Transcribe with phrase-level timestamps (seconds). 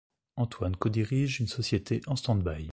[0.35, 2.69] Antoine co-dirige une société en stand-by.